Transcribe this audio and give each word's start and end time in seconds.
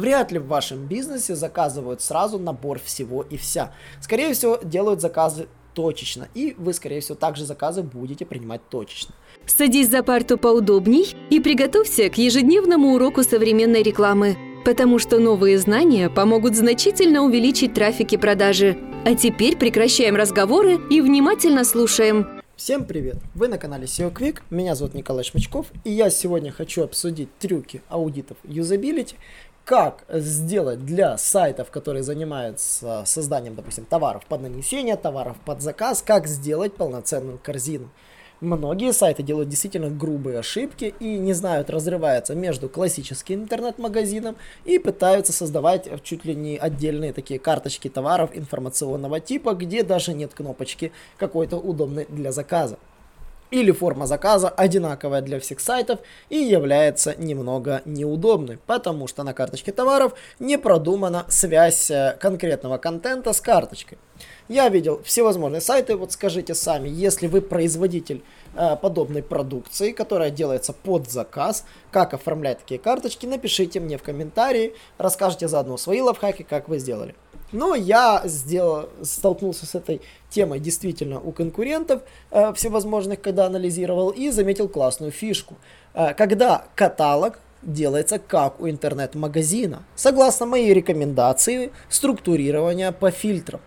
Вряд 0.00 0.32
ли 0.32 0.38
в 0.38 0.46
вашем 0.46 0.86
бизнесе 0.86 1.34
заказывают 1.34 2.00
сразу 2.00 2.38
набор 2.38 2.80
всего 2.82 3.20
и 3.20 3.36
вся. 3.36 3.70
Скорее 4.00 4.32
всего, 4.32 4.58
делают 4.62 5.02
заказы 5.02 5.46
точечно, 5.74 6.26
и 6.34 6.54
вы, 6.56 6.72
скорее 6.72 7.02
всего, 7.02 7.16
также 7.16 7.44
заказы 7.44 7.82
будете 7.82 8.24
принимать 8.24 8.62
точечно. 8.70 9.14
Садись 9.44 9.90
за 9.90 10.02
парту 10.02 10.38
поудобней 10.38 11.14
и 11.28 11.38
приготовься 11.38 12.08
к 12.08 12.16
ежедневному 12.16 12.94
уроку 12.94 13.22
современной 13.22 13.82
рекламы, 13.82 14.38
потому 14.64 14.98
что 14.98 15.18
новые 15.18 15.58
знания 15.58 16.08
помогут 16.08 16.56
значительно 16.56 17.20
увеличить 17.20 17.74
трафик 17.74 18.14
и 18.14 18.16
продажи. 18.16 18.78
А 19.04 19.14
теперь 19.14 19.58
прекращаем 19.58 20.16
разговоры 20.16 20.78
и 20.88 21.02
внимательно 21.02 21.62
слушаем. 21.62 22.39
Всем 22.60 22.84
привет! 22.84 23.16
Вы 23.34 23.48
на 23.48 23.56
канале 23.56 23.86
SEO 23.86 24.12
Quick, 24.12 24.42
меня 24.50 24.74
зовут 24.74 24.92
Николай 24.92 25.24
Шмачков, 25.24 25.68
и 25.82 25.90
я 25.90 26.10
сегодня 26.10 26.52
хочу 26.52 26.84
обсудить 26.84 27.34
трюки 27.38 27.80
аудитов 27.88 28.36
юзабилити, 28.44 29.16
как 29.64 30.04
сделать 30.10 30.84
для 30.84 31.16
сайтов, 31.16 31.70
которые 31.70 32.02
занимаются 32.02 33.02
созданием, 33.06 33.54
допустим, 33.54 33.86
товаров 33.86 34.26
под 34.26 34.42
нанесение, 34.42 34.96
товаров 34.96 35.38
под 35.46 35.62
заказ, 35.62 36.02
как 36.02 36.26
сделать 36.26 36.74
полноценную 36.74 37.40
корзину. 37.42 37.88
Многие 38.40 38.94
сайты 38.94 39.22
делают 39.22 39.50
действительно 39.50 39.90
грубые 39.90 40.38
ошибки 40.38 40.94
и 40.98 41.18
не 41.18 41.34
знают, 41.34 41.68
разрываются 41.68 42.34
между 42.34 42.70
классическим 42.70 43.42
интернет-магазином 43.42 44.36
и 44.64 44.78
пытаются 44.78 45.34
создавать 45.34 45.88
чуть 46.02 46.24
ли 46.24 46.34
не 46.34 46.56
отдельные 46.56 47.12
такие 47.12 47.38
карточки 47.38 47.88
товаров 47.90 48.30
информационного 48.32 49.20
типа, 49.20 49.52
где 49.52 49.82
даже 49.82 50.14
нет 50.14 50.32
кнопочки 50.32 50.90
какой-то 51.18 51.58
удобной 51.58 52.06
для 52.08 52.32
заказа 52.32 52.78
или 53.50 53.72
форма 53.72 54.06
заказа 54.06 54.48
одинаковая 54.48 55.22
для 55.22 55.40
всех 55.40 55.60
сайтов 55.60 56.00
и 56.28 56.36
является 56.36 57.14
немного 57.16 57.82
неудобной, 57.84 58.58
потому 58.66 59.08
что 59.08 59.22
на 59.22 59.34
карточке 59.34 59.72
товаров 59.72 60.14
не 60.38 60.56
продумана 60.56 61.26
связь 61.28 61.90
э, 61.90 62.16
конкретного 62.20 62.78
контента 62.78 63.32
с 63.32 63.40
карточкой. 63.40 63.98
Я 64.50 64.68
видел 64.68 65.00
всевозможные 65.04 65.60
сайты, 65.60 65.94
вот 65.94 66.10
скажите 66.10 66.56
сами, 66.56 66.88
если 66.88 67.28
вы 67.28 67.40
производитель 67.40 68.24
э, 68.56 68.74
подобной 68.74 69.22
продукции, 69.22 69.92
которая 69.92 70.30
делается 70.30 70.72
под 70.72 71.08
заказ, 71.08 71.64
как 71.92 72.14
оформлять 72.14 72.58
такие 72.58 72.80
карточки, 72.80 73.26
напишите 73.26 73.78
мне 73.78 73.96
в 73.96 74.02
комментарии, 74.02 74.74
расскажите 74.98 75.46
заодно 75.46 75.76
свои 75.76 76.00
лайфхаки, 76.00 76.42
как 76.42 76.68
вы 76.68 76.80
сделали. 76.80 77.14
Но 77.52 77.76
я 77.76 78.22
сделал, 78.24 78.88
столкнулся 79.04 79.66
с 79.66 79.76
этой 79.76 80.00
темой 80.30 80.58
действительно 80.58 81.20
у 81.20 81.30
конкурентов 81.30 82.02
э, 82.32 82.52
всевозможных, 82.52 83.20
когда 83.20 83.46
анализировал, 83.46 84.10
и 84.10 84.30
заметил 84.30 84.68
классную 84.68 85.12
фишку. 85.12 85.54
Э, 85.94 86.12
когда 86.12 86.64
каталог 86.74 87.38
делается 87.62 88.18
как 88.18 88.60
у 88.60 88.68
интернет-магазина, 88.68 89.84
согласно 89.94 90.46
моей 90.46 90.74
рекомендации 90.74 91.70
структурирования 91.88 92.90
по 92.90 93.12
фильтрам. 93.12 93.60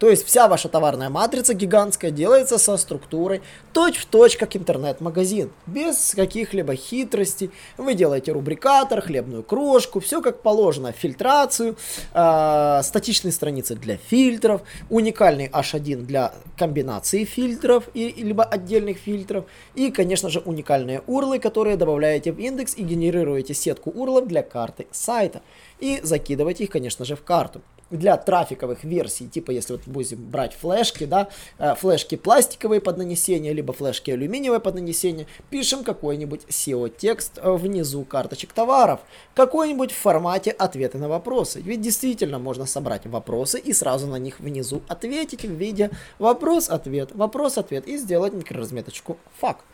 То 0.00 0.08
есть 0.08 0.26
вся 0.26 0.48
ваша 0.48 0.70
товарная 0.70 1.10
матрица 1.10 1.52
гигантская 1.52 2.10
делается 2.10 2.56
со 2.56 2.78
структурой 2.78 3.42
точь-в-точь, 3.74 4.38
как 4.38 4.56
интернет-магазин. 4.56 5.52
Без 5.66 6.14
каких-либо 6.14 6.74
хитростей. 6.74 7.50
Вы 7.76 7.92
делаете 7.92 8.32
рубрикатор, 8.32 9.02
хлебную 9.02 9.42
крошку, 9.42 10.00
все 10.00 10.22
как 10.22 10.40
положено. 10.40 10.92
Фильтрацию, 10.92 11.76
э, 12.14 12.80
статичные 12.82 13.32
страницы 13.32 13.76
для 13.76 13.98
фильтров, 13.98 14.62
уникальный 14.88 15.48
H1 15.48 16.06
для 16.06 16.32
комбинации 16.56 17.24
фильтров, 17.24 17.90
и, 17.92 18.10
либо 18.22 18.42
отдельных 18.42 18.96
фильтров. 18.96 19.44
И, 19.74 19.90
конечно 19.90 20.30
же, 20.30 20.40
уникальные 20.40 21.02
урлы, 21.06 21.38
которые 21.38 21.76
добавляете 21.76 22.32
в 22.32 22.38
индекс 22.38 22.74
и 22.74 22.84
генерируете 22.84 23.52
сетку 23.52 23.90
урлов 23.90 24.26
для 24.28 24.42
карты 24.42 24.86
сайта. 24.92 25.42
И 25.78 26.00
закидываете 26.02 26.64
их, 26.64 26.70
конечно 26.70 27.04
же, 27.04 27.16
в 27.16 27.22
карту 27.22 27.60
для 27.90 28.16
трафиковых 28.16 28.84
версий, 28.84 29.28
типа 29.28 29.50
если 29.50 29.74
вот 29.74 29.82
будем 29.86 30.24
брать 30.30 30.54
флешки, 30.54 31.04
да, 31.04 31.28
э, 31.58 31.74
флешки 31.74 32.16
пластиковые 32.16 32.80
под 32.80 32.98
нанесение, 32.98 33.52
либо 33.52 33.72
флешки 33.72 34.10
алюминиевые 34.10 34.60
под 34.60 34.76
нанесение, 34.76 35.26
пишем 35.50 35.84
какой-нибудь 35.84 36.42
SEO-текст 36.48 37.38
э, 37.38 37.52
внизу 37.52 38.04
карточек 38.04 38.52
товаров, 38.52 39.00
какой-нибудь 39.34 39.92
в 39.92 39.96
формате 39.96 40.50
ответы 40.52 40.98
на 40.98 41.08
вопросы. 41.08 41.60
Ведь 41.60 41.80
действительно 41.80 42.38
можно 42.38 42.66
собрать 42.66 43.06
вопросы 43.06 43.58
и 43.58 43.72
сразу 43.72 44.06
на 44.06 44.16
них 44.16 44.40
внизу 44.40 44.82
ответить 44.88 45.42
в 45.44 45.52
виде 45.52 45.90
вопрос-ответ, 46.18 47.10
вопрос-ответ 47.14 47.86
и 47.88 47.96
сделать 47.96 48.32
микроразметочку 48.32 49.18
факт. 49.38 49.64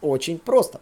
Очень 0.00 0.38
просто. 0.38 0.80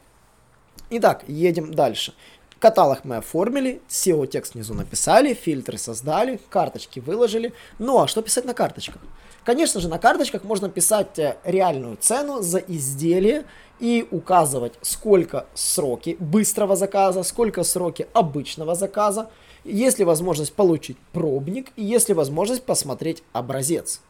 Итак, 0.91 1.25
едем 1.29 1.73
дальше. 1.73 2.13
Каталог 2.63 3.01
мы 3.03 3.17
оформили, 3.17 3.83
SEO-текст 3.89 4.55
внизу 4.55 4.73
написали, 4.73 5.35
фильтры 5.35 5.79
создали, 5.79 6.39
карточки 6.49 7.01
выложили. 7.01 7.53
Ну 7.81 8.01
а 8.01 8.07
что 8.07 8.23
писать 8.23 8.45
на 8.45 8.55
карточках? 8.55 9.03
Конечно 9.43 9.81
же, 9.81 9.89
на 9.89 9.99
карточках 9.99 10.45
можно 10.45 10.69
писать 10.69 11.19
э, 11.19 11.39
реальную 11.43 11.97
цену 11.97 12.41
за 12.41 12.59
изделие 12.59 13.47
и 13.81 14.07
указывать, 14.13 14.75
сколько 14.81 15.47
сроки 15.55 16.17
быстрого 16.21 16.77
заказа, 16.77 17.25
сколько 17.25 17.65
сроки 17.65 18.07
обычного 18.13 18.77
заказа, 18.77 19.29
есть 19.65 19.99
ли 19.99 20.05
возможность 20.05 20.53
получить 20.53 20.99
пробник 21.13 21.73
и 21.75 21.83
есть 21.83 22.11
ли 22.11 22.15
возможность 22.15 22.63
посмотреть 22.63 23.25
образец. 23.33 24.03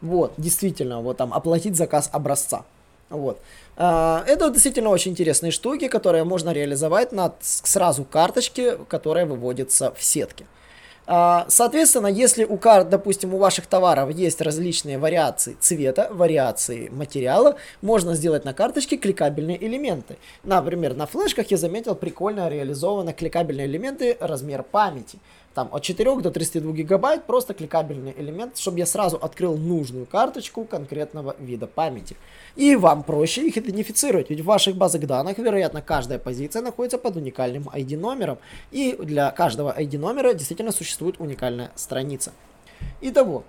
Вот, 0.00 0.32
действительно, 0.38 1.02
вот 1.02 1.18
там 1.18 1.34
оплатить 1.34 1.76
заказ 1.76 2.08
образца. 2.10 2.64
Вот. 3.10 3.40
А, 3.76 4.24
это 4.26 4.50
действительно 4.50 4.90
очень 4.90 5.12
интересные 5.12 5.52
штуки, 5.52 5.88
которые 5.88 6.24
можно 6.24 6.50
реализовать 6.50 7.12
на 7.12 7.34
сразу 7.40 8.04
карточке, 8.04 8.76
которая 8.88 9.26
выводится 9.26 9.92
в 9.92 10.02
сетке. 10.02 10.46
А, 11.06 11.44
соответственно, 11.48 12.06
если 12.06 12.44
у 12.44 12.56
карт, 12.56 12.88
допустим, 12.88 13.34
у 13.34 13.38
ваших 13.38 13.66
товаров 13.66 14.10
есть 14.10 14.40
различные 14.40 14.98
вариации 14.98 15.56
цвета, 15.60 16.08
вариации 16.10 16.88
материала, 16.88 17.56
можно 17.82 18.14
сделать 18.14 18.44
на 18.46 18.54
карточке 18.54 18.96
кликабельные 18.96 19.62
элементы. 19.62 20.16
Например, 20.44 20.94
на 20.94 21.06
флешках 21.06 21.50
я 21.50 21.58
заметил 21.58 21.94
прикольно 21.94 22.48
реализованы 22.48 23.12
кликабельные 23.12 23.66
элементы 23.66 24.16
размер 24.18 24.62
памяти 24.62 25.18
там 25.54 25.68
от 25.72 25.82
4 25.82 26.20
до 26.20 26.30
32 26.30 26.72
гигабайт, 26.72 27.24
просто 27.24 27.54
кликабельный 27.54 28.14
элемент, 28.16 28.58
чтобы 28.58 28.78
я 28.78 28.86
сразу 28.86 29.16
открыл 29.16 29.56
нужную 29.56 30.04
карточку 30.04 30.64
конкретного 30.64 31.36
вида 31.38 31.66
памяти. 31.66 32.16
И 32.56 32.74
вам 32.76 33.04
проще 33.04 33.46
их 33.46 33.56
идентифицировать, 33.56 34.30
ведь 34.30 34.40
в 34.40 34.44
ваших 34.44 34.76
базах 34.76 35.02
данных, 35.02 35.38
вероятно, 35.38 35.80
каждая 35.80 36.18
позиция 36.18 36.62
находится 36.62 36.98
под 36.98 37.16
уникальным 37.16 37.68
ID 37.68 37.96
номером, 37.96 38.38
и 38.72 38.96
для 39.00 39.30
каждого 39.30 39.78
ID 39.78 39.98
номера 39.98 40.34
действительно 40.34 40.72
существует 40.72 41.20
уникальная 41.20 41.70
страница. 41.76 42.32
Итого, 43.00 43.44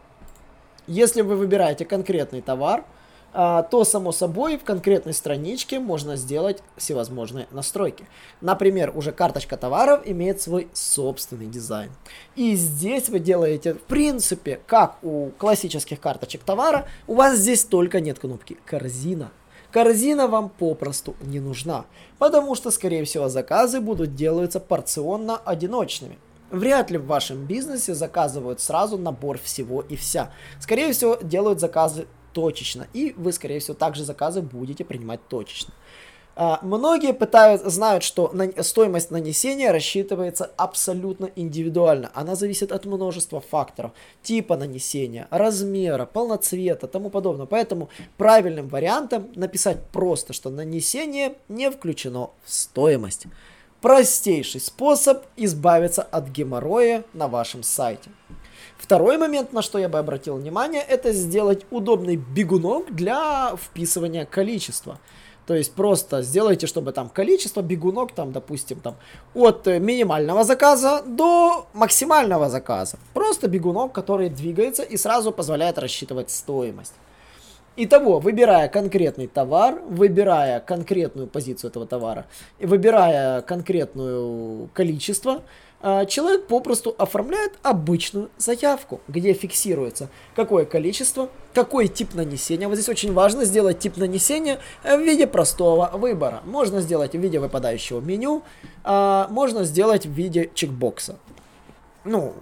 если 0.88 1.22
вы 1.22 1.36
выбираете 1.36 1.86
конкретный 1.86 2.42
товар, 2.42 2.86
то, 3.36 3.84
само 3.84 4.14
собой, 4.14 4.58
в 4.58 4.64
конкретной 4.64 5.14
страничке 5.14 5.80
можно 5.80 6.16
сделать 6.16 6.64
всевозможные 6.78 7.48
настройки. 7.52 8.08
Например, 8.40 8.94
уже 8.96 9.12
карточка 9.12 9.58
товаров 9.58 10.04
имеет 10.06 10.42
свой 10.42 10.70
собственный 10.72 11.48
дизайн. 11.48 11.92
И 12.36 12.56
здесь 12.56 13.10
вы 13.10 13.20
делаете, 13.20 13.74
в 13.74 13.82
принципе, 13.82 14.62
как 14.66 14.98
у 15.04 15.32
классических 15.38 16.00
карточек 16.00 16.44
товара, 16.44 16.88
у 17.08 17.16
вас 17.16 17.38
здесь 17.38 17.66
только 17.66 18.00
нет 18.00 18.20
кнопки 18.20 18.58
«Корзина». 18.66 19.32
Корзина 19.72 20.28
вам 20.28 20.48
попросту 20.48 21.18
не 21.22 21.42
нужна, 21.42 21.84
потому 22.18 22.56
что, 22.56 22.72
скорее 22.72 23.04
всего, 23.04 23.28
заказы 23.28 23.82
будут 23.82 24.16
делаться 24.16 24.62
порционно 24.62 25.36
одиночными. 25.36 26.18
Вряд 26.50 26.92
ли 26.92 26.98
в 26.98 27.08
вашем 27.08 27.46
бизнесе 27.46 27.94
заказывают 27.94 28.62
сразу 28.62 28.98
набор 28.98 29.38
всего 29.38 29.82
и 29.82 29.98
вся. 29.98 30.32
Скорее 30.62 30.94
всего, 30.94 31.18
делают 31.22 31.60
заказы 31.60 32.08
точечно. 32.36 32.88
И 32.94 33.14
вы, 33.18 33.32
скорее 33.32 33.60
всего, 33.60 33.74
также 33.74 34.04
заказы 34.04 34.42
будете 34.42 34.84
принимать 34.84 35.26
точечно. 35.28 35.74
Uh, 36.36 36.58
многие 36.64 37.14
пытают, 37.14 37.62
знают, 37.62 38.04
что 38.04 38.34
стоимость 38.60 39.10
нанесения 39.10 39.72
рассчитывается 39.72 40.52
абсолютно 40.58 41.30
индивидуально. 41.38 42.12
Она 42.14 42.36
зависит 42.36 42.74
от 42.74 42.86
множества 42.86 43.40
факторов. 43.40 43.92
Типа 44.22 44.58
нанесения, 44.58 45.30
размера, 45.30 46.06
полноцвета, 46.06 46.88
тому 46.88 47.10
подобное. 47.10 47.46
Поэтому 47.46 47.88
правильным 48.18 48.68
вариантом 48.68 49.30
написать 49.36 49.82
просто, 49.94 50.34
что 50.34 50.50
нанесение 50.50 51.36
не 51.48 51.72
включено 51.72 52.32
в 52.44 52.52
стоимость. 52.52 53.28
Простейший 53.80 54.60
способ 54.60 55.24
избавиться 55.38 56.02
от 56.02 56.28
геморроя 56.28 57.06
на 57.14 57.30
вашем 57.30 57.64
сайте. 57.64 58.10
Второй 58.78 59.18
момент, 59.18 59.54
на 59.54 59.62
что 59.62 59.80
я 59.80 59.90
бы 59.90 59.98
обратил 60.00 60.36
внимание, 60.36 60.82
это 60.82 61.12
сделать 61.14 61.66
удобный 61.72 62.18
бегунок 62.18 62.94
для 62.94 63.56
вписывания 63.56 64.26
количества. 64.26 65.00
То 65.48 65.54
есть 65.54 65.74
просто 65.74 66.24
сделайте, 66.24 66.66
чтобы 66.68 66.92
там 66.92 67.10
количество 67.10 67.62
бегунок, 67.62 68.12
там, 68.14 68.32
допустим, 68.32 68.80
там 68.80 68.96
от 69.34 69.66
минимального 69.68 70.44
заказа 70.44 71.04
до 71.06 71.68
максимального 71.74 72.50
заказа. 72.50 72.98
Просто 73.14 73.48
бегунок, 73.48 73.92
который 73.92 74.30
двигается 74.30 74.84
и 74.84 74.98
сразу 74.98 75.32
позволяет 75.32 75.78
рассчитывать 75.78 76.32
стоимость. 76.32 76.94
Итого, 77.78 78.20
выбирая 78.20 78.70
конкретный 78.70 79.28
товар, 79.28 79.82
выбирая 79.90 80.62
конкретную 80.62 81.28
позицию 81.28 81.72
этого 81.72 81.86
товара, 81.86 82.26
выбирая 82.60 83.42
конкретное 83.42 84.68
количество, 84.74 85.44
человек 85.82 86.48
попросту 86.48 86.96
оформляет 86.98 87.54
обычную 87.62 88.30
заявку, 88.38 89.02
где 89.08 89.34
фиксируется 89.34 90.10
какое 90.36 90.66
количество, 90.66 91.30
какой 91.54 91.88
тип 91.88 92.16
нанесения. 92.16 92.68
Вот 92.68 92.76
здесь 92.76 92.90
очень 92.90 93.14
важно 93.14 93.46
сделать 93.46 93.80
тип 93.80 93.98
нанесения 93.98 94.60
в 94.84 95.00
виде 95.00 95.28
простого 95.28 95.92
выбора. 95.94 96.42
Можно 96.46 96.82
сделать 96.82 97.14
в 97.14 97.20
виде 97.20 97.40
выпадающего 97.40 98.00
меню, 98.00 98.44
а, 98.84 99.28
можно 99.30 99.64
сделать 99.64 100.06
в 100.06 100.12
виде 100.12 100.50
чекбокса. 100.54 101.18
Ну, 102.04 102.34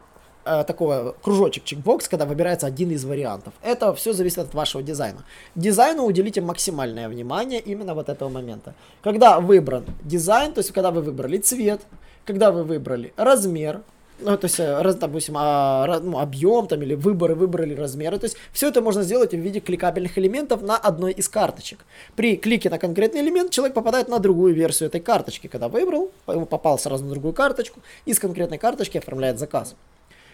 э, 0.45 0.63
такого 0.65 1.15
кружочек 1.21 1.63
чекбокс, 1.63 2.09
когда 2.09 2.25
выбирается 2.25 2.67
один 2.67 2.91
из 2.91 3.05
вариантов. 3.05 3.53
Это 3.61 3.93
все 3.93 4.11
зависит 4.11 4.39
от 4.39 4.53
вашего 4.53 4.83
дизайна. 4.83 5.23
Дизайну 5.55 6.03
уделите 6.03 6.41
максимальное 6.41 7.07
внимание 7.07 7.61
именно 7.61 7.93
вот 7.93 8.09
этого 8.09 8.29
момента. 8.29 8.73
Когда 9.01 9.39
выбран 9.39 9.85
дизайн, 10.03 10.51
то 10.53 10.59
есть 10.59 10.71
когда 10.71 10.91
вы 10.91 11.01
выбрали 11.01 11.37
цвет, 11.37 11.81
когда 12.25 12.51
вы 12.51 12.63
выбрали 12.63 13.13
размер, 13.17 13.81
ну, 14.19 14.37
то 14.37 14.45
есть, 14.45 14.59
э, 14.59 14.81
раз, 14.81 14.95
допустим, 14.95 15.35
а, 15.37 15.99
ну, 16.01 16.19
объем 16.19 16.67
там 16.67 16.81
или 16.81 16.93
выборы, 16.93 17.35
выбрали 17.35 17.73
размеры. 17.73 18.19
То 18.19 18.25
есть, 18.25 18.37
все 18.53 18.69
это 18.69 18.81
можно 18.81 19.03
сделать 19.03 19.31
в 19.31 19.37
виде 19.37 19.59
кликабельных 19.59 20.17
элементов 20.17 20.61
на 20.61 20.77
одной 20.77 21.11
из 21.13 21.27
карточек. 21.27 21.85
При 22.15 22.37
клике 22.37 22.69
на 22.69 22.77
конкретный 22.77 23.21
элемент 23.21 23.51
человек 23.51 23.73
попадает 23.73 24.07
на 24.07 24.19
другую 24.19 24.53
версию 24.53 24.87
этой 24.89 25.01
карточки. 25.01 25.47
Когда 25.47 25.67
выбрал, 25.67 26.11
попал 26.25 26.79
сразу 26.79 27.03
на 27.03 27.09
другую 27.09 27.33
карточку, 27.33 27.81
из 28.05 28.19
конкретной 28.19 28.57
карточки 28.57 28.97
оформляет 28.97 29.39
заказ. 29.39 29.75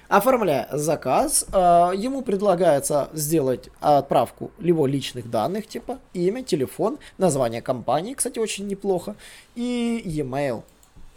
Оформляя 0.10 0.68
заказ, 0.72 1.46
э, 1.54 1.58
ему 1.96 2.24
предлагается 2.24 3.10
сделать 3.14 3.70
отправку 3.80 4.52
либо 4.58 4.88
личных 4.88 5.30
данных, 5.30 5.68
типа 5.68 6.00
имя, 6.14 6.44
телефон, 6.44 6.98
название 7.20 7.62
компании, 7.62 8.16
кстати, 8.16 8.40
очень 8.40 8.68
неплохо, 8.68 9.16
и 9.56 10.02
e-mail. 10.04 10.64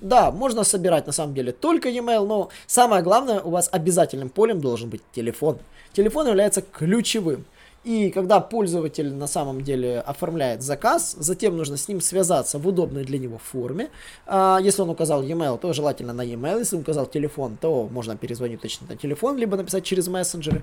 Да, 0.02 0.32
можно 0.32 0.64
собирать 0.64 1.06
на 1.06 1.12
самом 1.12 1.32
деле 1.32 1.52
только 1.52 1.88
e-mail, 1.88 2.26
но 2.26 2.48
самое 2.66 3.04
главное, 3.04 3.40
у 3.40 3.50
вас 3.50 3.68
обязательным 3.70 4.30
полем 4.30 4.60
должен 4.60 4.90
быть 4.90 5.00
телефон. 5.12 5.58
Телефон 5.92 6.26
является 6.26 6.60
ключевым. 6.60 7.44
И 7.84 8.10
когда 8.10 8.40
пользователь 8.40 9.12
на 9.12 9.26
самом 9.26 9.62
деле 9.62 10.00
оформляет 10.00 10.62
заказ, 10.62 11.16
затем 11.18 11.56
нужно 11.56 11.76
с 11.76 11.88
ним 11.88 12.00
связаться 12.00 12.58
в 12.58 12.66
удобной 12.66 13.04
для 13.04 13.18
него 13.18 13.38
форме. 13.38 13.90
А, 14.26 14.58
если 14.62 14.82
он 14.82 14.90
указал 14.90 15.22
e-mail, 15.22 15.58
то 15.58 15.72
желательно 15.72 16.12
на 16.12 16.22
e-mail. 16.22 16.58
Если 16.58 16.76
он 16.76 16.82
указал 16.82 17.06
телефон, 17.06 17.56
то 17.60 17.88
можно 17.90 18.16
перезвонить 18.16 18.60
точно 18.60 18.88
на 18.88 18.96
телефон, 18.96 19.36
либо 19.36 19.56
написать 19.56 19.84
через 19.84 20.08
мессенджеры 20.08 20.62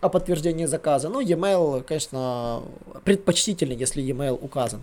о 0.00 0.08
подтверждении 0.08 0.66
заказа. 0.66 1.08
Ну, 1.08 1.20
e-mail, 1.20 1.82
конечно, 1.82 2.62
предпочтительнее, 3.04 3.78
если 3.78 4.02
e-mail 4.02 4.38
указан. 4.40 4.82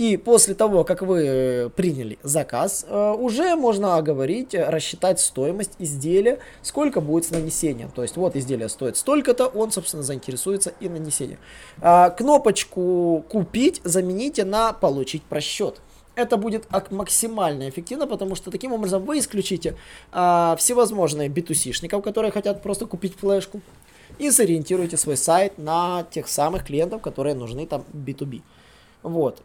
И 0.00 0.16
после 0.16 0.54
того, 0.54 0.82
как 0.82 1.02
вы 1.02 1.70
приняли 1.76 2.18
заказ, 2.22 2.86
э, 2.88 3.10
уже 3.18 3.54
можно 3.54 4.00
говорить, 4.00 4.54
рассчитать 4.54 5.20
стоимость 5.20 5.72
изделия, 5.78 6.38
сколько 6.62 7.02
будет 7.02 7.26
с 7.26 7.30
нанесением. 7.30 7.90
То 7.90 8.00
есть 8.00 8.16
вот 8.16 8.34
изделие 8.34 8.70
стоит 8.70 8.96
столько-то, 8.96 9.48
он, 9.48 9.70
собственно, 9.70 10.02
заинтересуется 10.02 10.72
и 10.80 10.88
нанесением. 10.88 11.38
А, 11.82 12.08
кнопочку 12.08 13.26
«Купить» 13.28 13.82
замените 13.84 14.46
на 14.46 14.72
«Получить 14.72 15.22
просчет» 15.22 15.82
это 16.14 16.38
будет 16.38 16.66
максимально 16.90 17.68
эффективно, 17.68 18.06
потому 18.06 18.34
что 18.34 18.50
таким 18.50 18.72
образом 18.72 19.04
вы 19.04 19.18
исключите 19.18 19.76
а, 20.12 20.56
всевозможные 20.56 21.28
битусишников, 21.28 22.02
которые 22.02 22.30
хотят 22.32 22.62
просто 22.62 22.86
купить 22.86 23.14
флешку, 23.16 23.60
и 24.18 24.30
сориентируете 24.30 24.96
свой 24.96 25.18
сайт 25.18 25.58
на 25.58 26.06
тех 26.10 26.26
самых 26.26 26.64
клиентов, 26.64 27.02
которые 27.02 27.34
нужны 27.34 27.66
там 27.66 27.84
B2B. 27.92 28.40
Вот. 29.02 29.42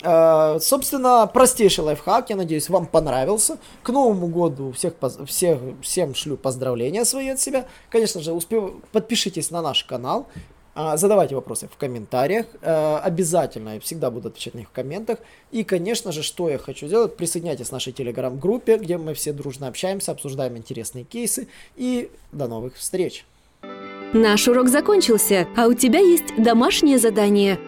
Uh, 0.00 0.60
собственно, 0.60 1.28
простейший 1.32 1.82
лайфхак, 1.82 2.30
я 2.30 2.36
надеюсь, 2.36 2.68
вам 2.68 2.86
понравился. 2.86 3.58
К 3.82 3.88
Новому 3.88 4.28
году 4.28 4.70
всех, 4.70 4.94
всех, 5.26 5.58
всем 5.82 6.14
шлю 6.14 6.36
поздравления 6.36 7.04
свои 7.04 7.30
от 7.30 7.40
себя. 7.40 7.66
Конечно 7.90 8.20
же, 8.20 8.32
успев... 8.32 8.74
подпишитесь 8.92 9.50
на 9.50 9.60
наш 9.60 9.82
канал, 9.82 10.28
uh, 10.76 10.96
задавайте 10.96 11.34
вопросы 11.34 11.66
в 11.66 11.76
комментариях. 11.76 12.46
Uh, 12.62 13.00
обязательно, 13.00 13.74
я 13.74 13.80
всегда 13.80 14.12
буду 14.12 14.28
отвечать 14.28 14.54
на 14.54 14.58
них 14.58 14.68
в 14.68 14.72
комментах. 14.72 15.18
И, 15.50 15.64
конечно 15.64 16.12
же, 16.12 16.22
что 16.22 16.48
я 16.48 16.58
хочу 16.58 16.86
сделать, 16.86 17.16
присоединяйтесь 17.16 17.70
к 17.70 17.72
нашей 17.72 17.92
телеграм-группе, 17.92 18.78
где 18.78 18.98
мы 18.98 19.14
все 19.14 19.32
дружно 19.32 19.66
общаемся, 19.66 20.12
обсуждаем 20.12 20.56
интересные 20.56 21.02
кейсы. 21.02 21.48
И 21.74 22.08
до 22.30 22.46
новых 22.46 22.76
встреч! 22.76 23.24
Наш 24.12 24.46
урок 24.46 24.68
закончился, 24.68 25.48
а 25.56 25.66
у 25.66 25.74
тебя 25.74 25.98
есть 25.98 26.36
домашнее 26.38 26.98
задание– 26.98 27.58